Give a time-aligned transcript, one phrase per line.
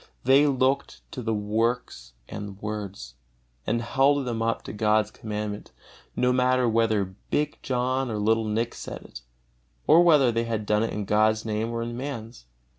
[0.23, 3.13] They looked on the works and words,
[3.67, 5.71] and held them up to God's Commandment,
[6.15, 9.21] no matter whether big John or little Nick said it,
[9.85, 12.47] or whether they had done it in God's Name or in man's.